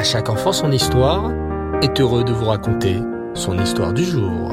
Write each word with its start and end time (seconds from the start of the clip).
À 0.00 0.02
chaque 0.02 0.30
enfant 0.30 0.50
son 0.50 0.72
histoire 0.72 1.30
est 1.82 2.00
heureux 2.00 2.24
de 2.24 2.32
vous 2.32 2.46
raconter 2.46 2.96
son 3.34 3.58
histoire 3.58 3.92
du 3.92 4.02
jour. 4.02 4.50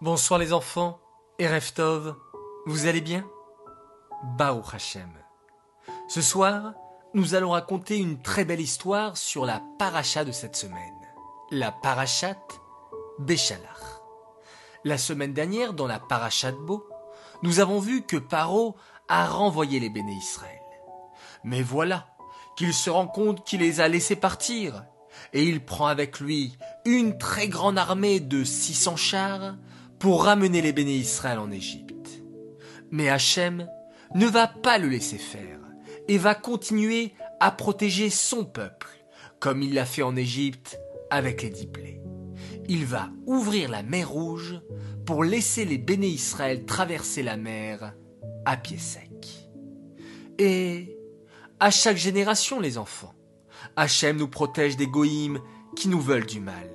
Bonsoir 0.00 0.38
les 0.38 0.52
enfants 0.52 1.00
et 1.40 1.48
Reftov, 1.48 2.14
vous 2.66 2.86
allez 2.86 3.00
bien? 3.00 3.28
Bao 4.38 4.62
Hashem. 4.72 5.10
Ce 6.06 6.22
soir, 6.22 6.74
nous 7.12 7.34
allons 7.34 7.50
raconter 7.50 7.96
une 7.96 8.22
très 8.22 8.44
belle 8.44 8.60
histoire 8.60 9.16
sur 9.16 9.44
la 9.44 9.60
paracha 9.80 10.24
de 10.24 10.30
cette 10.30 10.54
semaine, 10.54 10.94
la 11.50 11.72
parachat 11.72 12.36
Béchalach. 13.18 14.00
La 14.84 14.96
semaine 14.96 15.32
dernière, 15.32 15.72
dans 15.72 15.88
la 15.88 15.98
parachat 15.98 16.52
Bo, 16.52 16.86
nous 17.42 17.58
avons 17.58 17.80
vu 17.80 18.02
que 18.02 18.16
Paro 18.16 18.76
a 19.08 19.26
renvoyé 19.26 19.80
les 19.80 19.90
béné 19.90 20.12
Israël. 20.12 20.60
Mais 21.44 21.62
voilà 21.62 22.06
qu'il 22.56 22.72
se 22.72 22.90
rend 22.90 23.06
compte 23.06 23.44
qu'il 23.44 23.60
les 23.60 23.80
a 23.80 23.88
laissés 23.88 24.16
partir, 24.16 24.84
et 25.32 25.44
il 25.44 25.64
prend 25.64 25.86
avec 25.86 26.20
lui 26.20 26.56
une 26.84 27.18
très 27.18 27.48
grande 27.48 27.78
armée 27.78 28.20
de 28.20 28.44
600 28.44 28.96
chars 28.96 29.56
pour 29.98 30.24
ramener 30.24 30.62
les 30.62 30.72
béné 30.72 30.96
Israël 30.96 31.38
en 31.38 31.50
Égypte. 31.50 32.22
Mais 32.90 33.08
Hachem 33.08 33.68
ne 34.14 34.26
va 34.26 34.46
pas 34.46 34.78
le 34.78 34.88
laisser 34.88 35.18
faire 35.18 35.58
et 36.08 36.18
va 36.18 36.34
continuer 36.34 37.14
à 37.40 37.50
protéger 37.50 38.10
son 38.10 38.44
peuple, 38.44 38.88
comme 39.40 39.62
il 39.62 39.74
l'a 39.74 39.84
fait 39.84 40.02
en 40.02 40.16
Égypte 40.16 40.78
avec 41.10 41.42
les 41.42 41.50
dix 41.50 41.66
plaies. 41.66 42.00
Il 42.68 42.84
va 42.84 43.10
ouvrir 43.26 43.70
la 43.70 43.82
mer 43.82 44.08
Rouge 44.08 44.60
pour 45.04 45.24
laisser 45.24 45.64
les 45.64 45.78
béné 45.78 46.08
Israël 46.08 46.64
traverser 46.64 47.22
la 47.22 47.36
mer 47.36 47.94
à 48.46 48.56
pied 48.56 48.78
sec. 48.78 49.50
Et 50.38 50.96
à 51.60 51.70
chaque 51.70 51.96
génération, 51.96 52.60
les 52.60 52.78
enfants, 52.78 53.14
Hachem 53.76 54.16
nous 54.16 54.28
protège 54.28 54.76
des 54.76 54.86
goïms 54.86 55.40
qui 55.74 55.88
nous 55.88 56.00
veulent 56.00 56.26
du 56.26 56.40
mal 56.40 56.70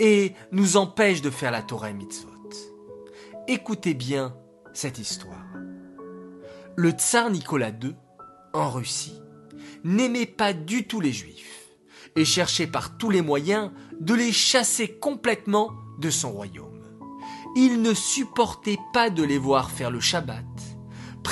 et 0.00 0.34
nous 0.50 0.76
empêche 0.76 1.22
de 1.22 1.30
faire 1.30 1.50
la 1.50 1.62
Torah 1.62 1.92
Mitzvot. 1.92 2.28
Écoutez 3.48 3.94
bien 3.94 4.36
cette 4.74 4.98
histoire. 4.98 5.46
Le 6.76 6.90
tsar 6.90 7.30
Nicolas 7.30 7.70
II, 7.70 7.94
en 8.52 8.70
Russie, 8.70 9.20
n'aimait 9.84 10.26
pas 10.26 10.52
du 10.52 10.86
tout 10.86 11.00
les 11.00 11.12
juifs 11.12 11.68
et 12.16 12.24
cherchait 12.24 12.66
par 12.66 12.96
tous 12.98 13.10
les 13.10 13.22
moyens 13.22 13.70
de 14.00 14.14
les 14.14 14.32
chasser 14.32 14.88
complètement 14.88 15.72
de 15.98 16.10
son 16.10 16.30
royaume. 16.30 16.68
Il 17.56 17.82
ne 17.82 17.94
supportait 17.94 18.78
pas 18.92 19.10
de 19.10 19.22
les 19.22 19.38
voir 19.38 19.70
faire 19.70 19.90
le 19.90 20.00
Shabbat, 20.00 20.44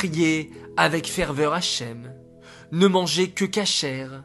prier 0.00 0.50
avec 0.78 1.06
ferveur 1.06 1.52
Hachem, 1.52 2.14
ne 2.72 2.86
manger 2.86 3.32
que 3.32 3.44
cachère. 3.44 4.24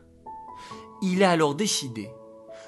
Il 1.01 1.21
a 1.21 1.31
alors 1.31 1.53
décidé 1.53 2.09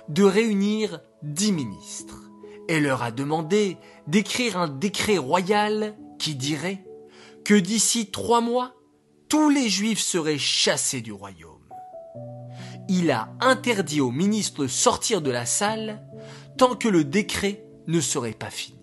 de 0.09 0.25
réunir 0.25 0.99
dix 1.23 1.53
ministres 1.53 2.19
et 2.67 2.81
leur 2.81 3.03
a 3.03 3.11
demandé 3.11 3.77
d'écrire 4.07 4.57
un 4.57 4.67
décret 4.67 5.17
royal 5.17 5.95
qui 6.19 6.35
dirait 6.35 6.83
que 7.45 7.53
d'ici 7.53 8.11
trois 8.11 8.41
mois, 8.41 8.73
tous 9.29 9.49
les 9.49 9.69
juifs 9.69 10.01
seraient 10.01 10.37
chassés 10.37 10.99
du 10.99 11.13
royaume. 11.13 11.69
Il 12.89 13.09
a 13.11 13.29
interdit 13.39 14.01
aux 14.01 14.11
ministres 14.11 14.63
de 14.63 14.67
sortir 14.67 15.21
de 15.21 15.31
la 15.31 15.45
salle 15.45 16.05
tant 16.57 16.75
que 16.75 16.89
le 16.89 17.05
décret 17.05 17.63
ne 17.87 18.01
serait 18.01 18.33
pas 18.33 18.49
fini. 18.49 18.81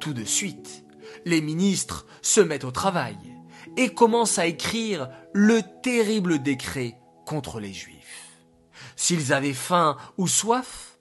Tout 0.00 0.14
de 0.14 0.24
suite, 0.24 0.82
les 1.24 1.40
ministres 1.40 2.06
se 2.20 2.40
mettent 2.40 2.64
au 2.64 2.70
travail 2.70 3.16
et 3.76 3.94
commencent 3.94 4.38
à 4.38 4.46
écrire 4.46 5.08
le 5.32 5.60
terrible 5.82 6.42
décret 6.42 6.98
contre 7.26 7.60
les 7.60 7.72
juifs. 7.72 8.28
S'ils 8.96 9.32
avaient 9.32 9.54
faim 9.54 9.96
ou 10.18 10.28
soif, 10.28 10.98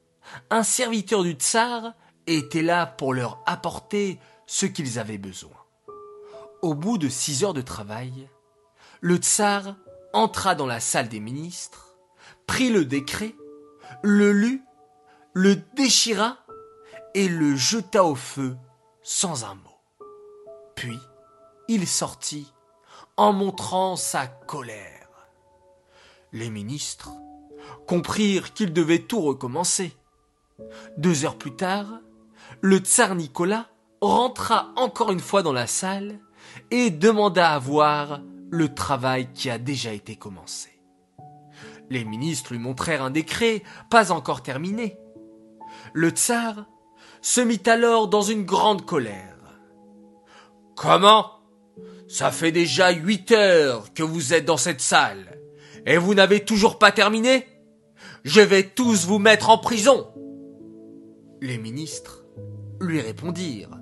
un 0.49 0.63
serviteur 0.63 1.23
du 1.23 1.33
tsar 1.33 1.93
était 2.27 2.61
là 2.61 2.85
pour 2.85 3.13
leur 3.13 3.41
apporter 3.45 4.19
ce 4.45 4.65
qu'ils 4.65 4.99
avaient 4.99 5.17
besoin. 5.17 5.57
Au 6.61 6.73
bout 6.73 6.97
de 6.97 7.09
six 7.09 7.43
heures 7.43 7.53
de 7.53 7.61
travail, 7.61 8.29
le 9.01 9.17
tsar 9.17 9.75
entra 10.13 10.55
dans 10.55 10.67
la 10.67 10.79
salle 10.79 11.09
des 11.09 11.19
ministres, 11.19 11.95
prit 12.45 12.69
le 12.69 12.85
décret, 12.85 13.35
le 14.03 14.31
lut, 14.31 14.63
le 15.33 15.55
déchira 15.75 16.37
et 17.13 17.27
le 17.27 17.55
jeta 17.55 18.03
au 18.03 18.15
feu 18.15 18.55
sans 19.03 19.43
un 19.43 19.55
mot. 19.55 19.70
Puis, 20.81 20.99
il 21.67 21.85
sortit 21.85 22.51
en 23.15 23.33
montrant 23.33 23.95
sa 23.95 24.25
colère. 24.25 25.29
Les 26.33 26.49
ministres 26.49 27.11
comprirent 27.85 28.51
qu'ils 28.55 28.73
devaient 28.73 29.03
tout 29.03 29.21
recommencer. 29.21 29.95
Deux 30.97 31.23
heures 31.23 31.37
plus 31.37 31.55
tard, 31.55 31.99
le 32.61 32.79
tsar 32.79 33.13
Nicolas 33.13 33.67
rentra 34.01 34.71
encore 34.75 35.11
une 35.11 35.19
fois 35.19 35.43
dans 35.43 35.53
la 35.53 35.67
salle 35.67 36.19
et 36.71 36.89
demanda 36.89 37.51
à 37.51 37.59
voir 37.59 38.21
le 38.49 38.73
travail 38.73 39.31
qui 39.33 39.51
a 39.51 39.59
déjà 39.59 39.93
été 39.93 40.15
commencé. 40.15 40.81
Les 41.91 42.05
ministres 42.05 42.53
lui 42.53 42.59
montrèrent 42.59 43.03
un 43.03 43.11
décret 43.11 43.61
pas 43.91 44.11
encore 44.11 44.41
terminé. 44.41 44.97
Le 45.93 46.09
tsar 46.09 46.65
se 47.21 47.39
mit 47.39 47.61
alors 47.67 48.07
dans 48.07 48.23
une 48.23 48.45
grande 48.45 48.83
colère. 48.83 49.30
Comment? 50.81 51.27
Ça 52.07 52.31
fait 52.31 52.51
déjà 52.51 52.89
huit 52.89 53.31
heures 53.31 53.93
que 53.93 54.01
vous 54.01 54.33
êtes 54.33 54.45
dans 54.45 54.57
cette 54.57 54.81
salle, 54.81 55.39
et 55.85 55.97
vous 55.97 56.15
n'avez 56.15 56.43
toujours 56.43 56.79
pas 56.79 56.91
terminé? 56.91 57.45
Je 58.23 58.41
vais 58.41 58.63
tous 58.63 59.05
vous 59.05 59.19
mettre 59.19 59.51
en 59.51 59.59
prison. 59.59 60.07
Les 61.39 61.59
ministres 61.59 62.25
lui 62.79 62.99
répondirent. 62.99 63.77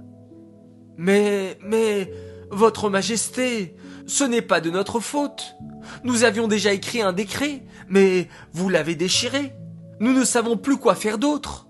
Mais, 0.98 1.58
mais, 1.62 2.12
Votre 2.52 2.90
Majesté, 2.90 3.78
ce 4.06 4.26
n'est 4.26 4.42
pas 4.42 4.60
de 4.60 4.70
notre 4.70 5.00
faute. 5.00 5.56
Nous 6.04 6.26
avions 6.26 6.50
déjà 6.50 6.74
écrit 6.74 7.02
un 7.02 7.14
décret, 7.14 7.64
mais 7.88 8.28
vous 8.52 8.68
l'avez 8.68 8.96
déchiré. 8.96 9.54
Nous 10.02 10.12
ne 10.12 10.26
savons 10.26 10.58
plus 10.58 10.76
quoi 10.76 10.96
faire 10.96 11.18
d'autre. 11.18 11.70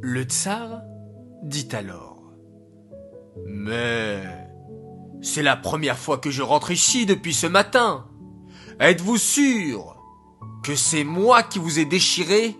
Le 0.00 0.22
tsar 0.22 0.80
dit 1.42 1.68
alors. 1.72 2.15
Mais 3.44 4.22
c'est 5.20 5.42
la 5.42 5.56
première 5.56 5.98
fois 5.98 6.18
que 6.18 6.30
je 6.30 6.42
rentre 6.42 6.70
ici 6.70 7.06
depuis 7.06 7.34
ce 7.34 7.46
matin. 7.46 8.06
Êtes-vous 8.80 9.18
sûr 9.18 9.96
que 10.62 10.74
c'est 10.74 11.04
moi 11.04 11.42
qui 11.42 11.58
vous 11.58 11.78
ai 11.78 11.84
déchiré 11.84 12.56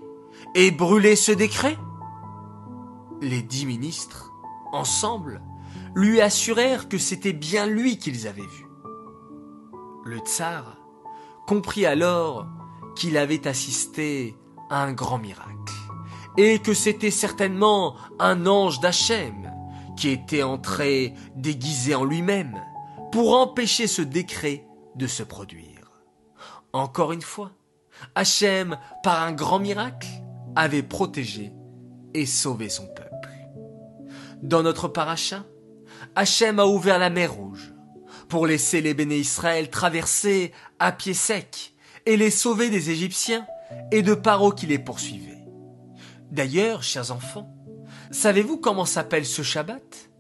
et 0.55 0.71
brûlé 0.71 1.17
ce 1.17 1.33
décret? 1.33 1.77
Les 3.21 3.43
dix 3.43 3.67
ministres, 3.67 4.33
ensemble, 4.73 5.43
lui 5.95 6.21
assurèrent 6.21 6.89
que 6.89 6.99
c'était 6.99 7.33
bien 7.33 7.67
lui 7.67 7.99
qu'ils 7.99 8.27
avaient 8.27 8.43
vu. 8.43 8.67
Le 10.05 10.19
tsar 10.19 10.77
comprit 11.47 11.87
alors 11.87 12.47
qu'il 12.97 13.17
avait 13.17 13.47
assisté 13.47 14.37
à 14.71 14.83
un 14.83 14.93
grand 14.93 15.19
miracle 15.19 15.53
et 16.37 16.59
que 16.59 16.75
c'était 16.75 17.11
certainement 17.11 17.97
un 18.19 18.47
ange 18.47 18.81
d'Hachem 18.81 19.46
qui 19.97 20.09
était 20.11 20.43
entré 20.43 21.15
déguisé 21.35 21.95
en 21.95 22.05
lui-même 22.05 22.61
pour 23.13 23.37
empêcher 23.37 23.87
ce 23.87 24.03
décret 24.03 24.65
de 24.95 25.07
se 25.07 25.23
produire. 25.23 25.91
Encore 26.73 27.13
une 27.13 27.23
fois, 27.23 27.53
Hachem, 28.15 28.77
par 29.03 29.23
un 29.23 29.33
grand 29.33 29.59
miracle, 29.59 30.09
avait 30.55 30.83
protégé 30.83 31.53
et 32.15 32.27
sauvé 32.27 32.69
son 32.69 32.87
peuple. 32.87 33.11
Dans 34.43 34.63
notre 34.63 34.89
paracha, 34.89 35.45
Hachem 36.15 36.59
a 36.59 36.67
ouvert 36.67 36.99
la 36.99 37.11
mer 37.11 37.33
Rouge 37.33 37.73
pour 38.29 38.47
laisser 38.47 38.81
les 38.81 38.95
béné 38.95 39.17
Israël 39.17 39.71
traverser 39.71 40.53
à 40.79 40.93
pied 40.93 41.15
sec 41.15 41.75
et 42.05 42.17
les 42.17 42.31
sauver 42.31 42.71
des 42.71 42.91
Égyptiens 42.91 43.47
et 43.93 44.03
de 44.03 44.15
Paro 44.15 44.53
qui 44.53 44.67
les 44.67 44.79
poursuivaient. 44.79 45.45
D'ailleurs, 46.31 46.83
chers 46.83 47.13
enfants, 47.13 47.56
savez-vous 48.11 48.59
comment 48.59 48.85
s'appelle 48.85 49.27
ce 49.27 49.43
Shabbat? 49.43 50.11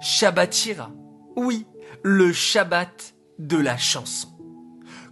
Shabbatira. 0.00 0.90
Oui, 1.36 1.66
le 2.02 2.32
Shabbat 2.32 3.14
de 3.38 3.56
la 3.56 3.76
chanson. 3.76 4.28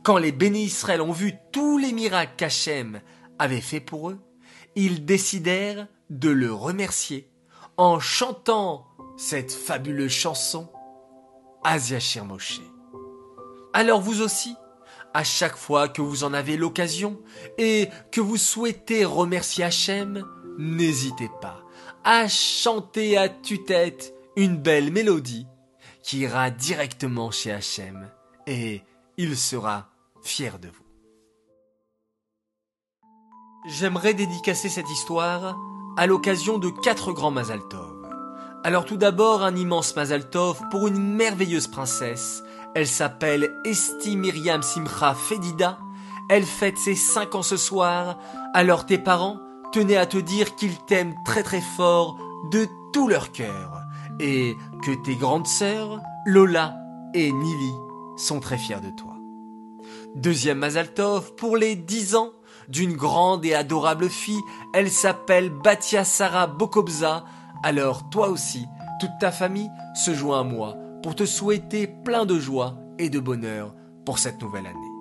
Quand 0.03 0.19
les 0.19 0.33
bénis 0.33 0.65
Israël 0.65 1.01
ont 1.01 1.13
vu 1.13 1.35
tous 1.53 1.79
les 1.79 1.93
miracles 1.93 2.35
qu'Hachem 2.37 3.01
avait 3.39 3.61
fait 3.61 3.81
pour 3.81 4.11
eux, 4.11 4.21
ils 4.77 5.05
décidèrent 5.05 5.89
de 6.11 6.31
le 6.31 6.53
remercier 6.53 7.29
en 7.77 7.99
chantant 7.99 8.87
cette 9.17 9.53
fabuleuse 9.53 10.13
chanson 10.13 10.69
Asia 11.65 12.23
Moshe. 12.23 12.61
Alors 13.73 14.01
vous 14.01 14.23
aussi, 14.23 14.55
à 15.13 15.25
chaque 15.25 15.57
fois 15.57 15.89
que 15.89 16.03
vous 16.03 16.23
en 16.23 16.33
avez 16.33 16.57
l'occasion 16.57 17.21
et 17.59 17.89
que 18.13 18.21
vous 18.21 18.37
souhaitez 18.37 19.05
remercier 19.05 19.65
Hachem, 19.65 20.25
n'hésitez 20.59 21.31
pas 21.41 21.66
à 22.07 22.29
chanter 22.29 23.19
à 23.19 23.29
tue-tête 23.29 24.15
une 24.37 24.57
belle 24.57 24.93
mélodie 24.93 25.49
qui 26.05 26.21
ira 26.21 26.51
directement 26.51 27.33
chez 27.33 27.51
Hachem 27.51 28.09
et 28.47 28.83
il 29.17 29.37
sera 29.37 29.89
fier 30.23 30.61
de 30.61 30.69
vous. 30.69 30.85
J'aimerais 33.67 34.15
dédicacer 34.15 34.69
cette 34.69 34.89
histoire 34.89 35.57
à 35.97 36.07
l'occasion 36.07 36.59
de 36.59 36.71
quatre 36.71 37.11
grands 37.11 37.33
Mazaltov. 37.33 38.09
Alors 38.63 38.85
tout 38.85 38.99
d'abord 38.99 39.43
un 39.43 39.57
immense 39.57 39.97
Mazaltov 39.97 40.63
pour 40.71 40.87
une 40.87 41.17
merveilleuse 41.17 41.67
princesse. 41.67 42.45
Elle 42.77 42.87
s'appelle 42.87 43.53
Esti 43.65 44.17
Myriam 44.17 44.63
Simcha 44.63 45.13
Fedida. 45.13 45.81
Elle 46.31 46.47
fête 46.47 46.79
ses 46.79 46.95
cinq 46.95 47.35
ans 47.35 47.43
ce 47.43 47.57
soir. 47.57 48.21
Alors 48.55 48.87
tes 48.87 48.99
parents 48.99 49.41
tenaient 49.77 49.99
à 49.99 50.07
te 50.07 50.17
dire 50.17 50.57
qu'ils 50.57 50.79
t'aiment 50.79 51.15
très 51.23 51.43
très 51.43 51.61
fort 51.61 52.17
de 52.51 52.67
tout 52.95 53.09
leur 53.09 53.31
cœur. 53.31 53.83
Et 54.19 54.57
que 54.83 54.93
tes 55.05 55.17
grandes 55.17 55.47
sœurs, 55.47 56.01
Lola 56.25 56.75
et 57.13 57.31
Nili, 57.31 57.75
sont 58.17 58.41
très 58.41 58.57
fiers 58.57 58.81
de 58.81 58.89
toi. 58.89 59.13
Deuxième 60.15 60.61
Mazaltov 60.61 61.35
pour 61.35 61.59
les 61.59 61.77
dix 61.77 62.15
ans 62.17 62.31
d'une 62.71 62.95
grande 62.95 63.45
et 63.45 63.53
adorable 63.53 64.09
fille. 64.09 64.41
Elle 64.73 64.91
s'appelle 64.91 65.51
Batia 65.51 66.05
Sarah 66.05 66.47
Bokobza. 66.47 67.27
Alors 67.63 68.09
toi 68.09 68.31
aussi, 68.31 68.65
toute 68.99 69.19
ta 69.21 69.31
famille 69.31 69.69
se 69.95 70.15
joint 70.15 70.41
à 70.41 70.45
moi 70.45 70.75
pour 71.03 71.15
te 71.15 71.27
souhaiter 71.27 71.87
plein 71.87 72.25
de 72.25 72.39
joie 72.39 72.79
et 72.99 73.11
de 73.11 73.21
bonheur 73.21 73.75
pour 74.07 74.21
cette 74.21 74.41
nouvelle 74.41 74.67
année. 74.67 74.93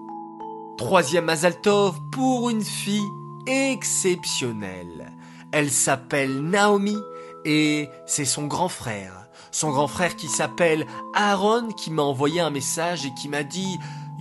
Troisième 0.77 1.25
Mazaltov 1.25 1.97
pour 2.11 2.49
une 2.49 2.61
fille 2.61 3.07
exceptionnelle. 3.47 5.11
Elle 5.51 5.71
s'appelle 5.71 6.41
Naomi 6.41 6.97
et 7.45 7.89
c'est 8.05 8.25
son 8.25 8.47
grand 8.47 8.69
frère. 8.69 9.27
Son 9.51 9.71
grand 9.71 9.87
frère 9.87 10.15
qui 10.15 10.27
s'appelle 10.27 10.85
Aaron 11.13 11.69
qui 11.69 11.91
m'a 11.91 12.01
envoyé 12.01 12.41
un 12.41 12.49
message 12.49 13.05
et 13.05 13.13
qui 13.13 13.29
m'a 13.29 13.43
dit 13.43 13.77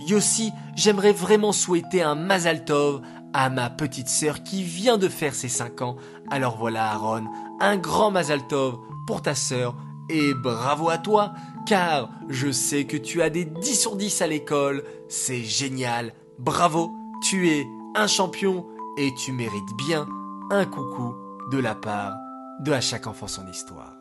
Yossi, 0.07 0.51
j'aimerais 0.75 1.11
vraiment 1.11 1.51
souhaiter 1.51 2.01
un 2.01 2.15
Mazaltov 2.15 3.01
à 3.33 3.49
ma 3.49 3.69
petite 3.69 4.07
sœur 4.07 4.43
qui 4.43 4.63
vient 4.63 4.97
de 4.97 5.09
faire 5.09 5.35
ses 5.35 5.49
5 5.49 5.81
ans. 5.81 5.97
Alors 6.29 6.57
voilà 6.57 6.91
Aaron, 6.91 7.25
un 7.59 7.77
grand 7.77 8.11
Mazaltov 8.11 8.77
pour 9.07 9.21
ta 9.21 9.35
sœur 9.35 9.75
et 10.09 10.33
bravo 10.33 10.89
à 10.89 10.97
toi 10.97 11.33
car 11.65 12.09
je 12.29 12.51
sais 12.51 12.85
que 12.85 12.97
tu 12.97 13.21
as 13.21 13.29
des 13.29 13.45
10 13.45 13.79
sur 13.79 13.95
10 13.95 14.21
à 14.21 14.27
l'école. 14.27 14.83
C'est 15.09 15.43
génial. 15.43 16.13
Bravo, 16.39 16.91
tu 17.23 17.49
es 17.49 17.67
un 17.95 18.07
champion 18.07 18.65
et 18.97 19.13
tu 19.13 19.31
mérites 19.31 19.75
bien 19.75 20.07
un 20.51 20.65
coucou 20.65 21.15
de 21.51 21.57
la 21.57 21.75
part 21.75 22.13
de 22.59 22.79
chaque 22.79 23.07
enfant 23.07 23.27
son 23.27 23.47
histoire. 23.47 23.93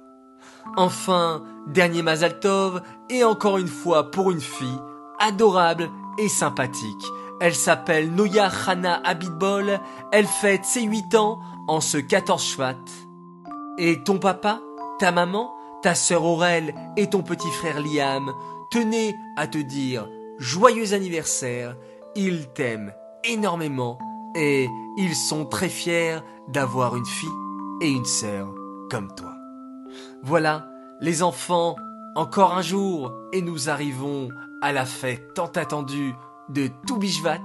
Enfin, 0.77 1.43
dernier 1.67 2.03
Mazaltov 2.03 2.83
et 3.11 3.25
encore 3.25 3.59
une 3.59 3.69
fois 3.69 4.11
pour 4.11 4.31
une 4.31 4.41
fille 4.41 4.81
adorable 5.19 5.91
et 6.19 6.29
sympathique. 6.29 7.05
Elle 7.41 7.55
s'appelle 7.55 8.13
Noya 8.13 8.51
Hana 8.67 9.01
Abitbol. 9.05 9.81
Elle 10.13 10.27
fête 10.27 10.65
ses 10.65 10.83
8 10.83 11.15
ans 11.17 11.41
en 11.69 11.81
ce 11.81 11.99
14 11.99 12.43
Shvat. 12.43 12.77
Et 13.79 14.03
ton 14.05 14.19
papa, 14.19 14.61
ta 14.99 15.13
maman, 15.13 15.53
ta 15.83 15.95
sœur 15.95 16.25
Aurel 16.25 16.75
et 16.97 17.11
ton 17.11 17.23
petit 17.23 17.51
frère 17.51 17.81
Liam 17.81 18.33
tenaient 18.71 19.15
à 19.37 19.47
te 19.47 19.59
dire 19.59 20.09
joyeux 20.39 20.93
anniversaire. 20.95 21.77
Ils 22.15 22.49
t'aiment 22.53 22.93
énormément 23.25 23.99
et 24.35 24.69
ils 24.97 25.15
sont 25.15 25.47
très 25.47 25.69
fiers 25.69 26.19
d'avoir 26.49 26.97
une 26.97 27.07
fille 27.07 27.29
et 27.81 27.89
une 27.89 28.05
sœur 28.05 28.55
comme 28.91 29.15
toi. 29.15 29.35
Voilà, 30.23 30.69
les 31.01 31.23
enfants, 31.23 31.77
encore 32.17 32.55
un 32.55 32.63
jour 32.63 33.13
et 33.33 33.43
nous 33.43 33.69
arrivons 33.69 34.29
à 34.63 34.73
la 34.73 34.87
fête 34.87 35.35
tant 35.35 35.51
attendue 35.55 36.15
de 36.49 36.69
Toubishvat. 36.87 37.41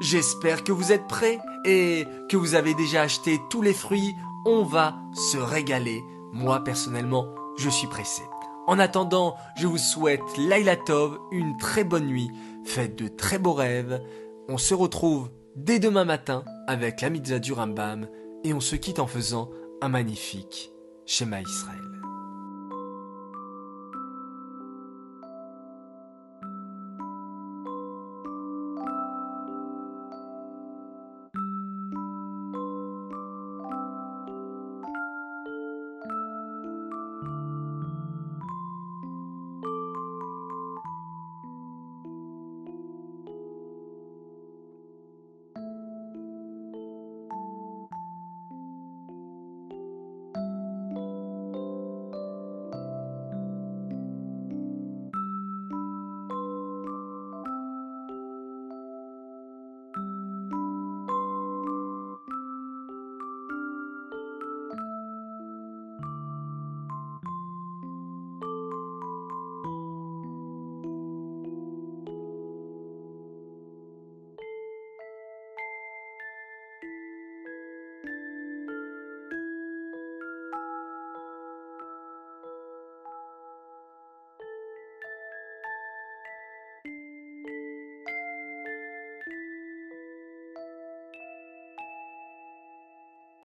J'espère 0.00 0.64
que 0.64 0.72
vous 0.72 0.92
êtes 0.92 1.06
prêts 1.06 1.38
et 1.64 2.06
que 2.28 2.36
vous 2.36 2.54
avez 2.54 2.74
déjà 2.74 3.02
acheté 3.02 3.40
tous 3.50 3.62
les 3.62 3.74
fruits. 3.74 4.14
On 4.46 4.64
va 4.64 4.96
se 5.14 5.38
régaler. 5.38 6.02
Moi, 6.32 6.62
personnellement, 6.62 7.26
je 7.56 7.70
suis 7.70 7.86
pressé. 7.86 8.22
En 8.66 8.78
attendant, 8.78 9.36
je 9.56 9.66
vous 9.66 9.78
souhaite 9.78 10.22
Laila 10.38 10.76
Tov, 10.76 11.18
une 11.30 11.56
très 11.58 11.84
bonne 11.84 12.06
nuit, 12.06 12.30
faites 12.64 12.96
de 12.96 13.08
très 13.08 13.38
beaux 13.38 13.52
rêves. 13.52 14.02
On 14.48 14.58
se 14.58 14.74
retrouve 14.74 15.30
dès 15.56 15.78
demain 15.78 16.04
matin 16.04 16.44
avec 16.66 17.00
la 17.00 17.10
mitzvah 17.10 17.38
du 17.38 17.52
Rambam 17.52 18.08
et 18.44 18.52
on 18.52 18.60
se 18.60 18.76
quitte 18.76 18.98
en 18.98 19.06
faisant 19.06 19.50
un 19.80 19.88
magnifique 19.88 20.70
schéma 21.06 21.40
Israël. 21.40 21.93